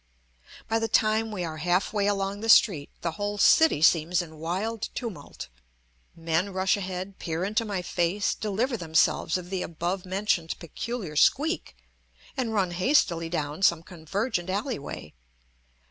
[0.67, 4.39] By the time we are half way along the street the whole city seems in
[4.39, 5.47] wild tumult.
[6.15, 11.75] Men rush ahead, peer into my face, deliver themselves of the above mentioned peculiar squeak,
[12.35, 15.13] and run hastily down some convergent alley way.